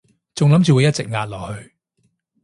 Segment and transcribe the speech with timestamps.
[0.33, 1.75] 仲諗住會一直壓落去